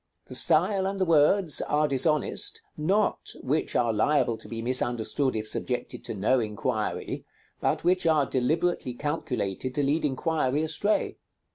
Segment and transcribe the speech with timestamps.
[0.25, 5.47] The style and the words are dishonest, not which are liable to be misunderstood if
[5.47, 7.23] subjected to no inquiry,
[7.59, 11.17] but which are deliberately calculated to lead inquiry astray.